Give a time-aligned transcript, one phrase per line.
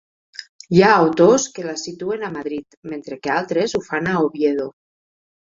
[0.77, 4.69] Hi ha autors que la situen a Madrid, mentre que altres ho fan a Oviedo.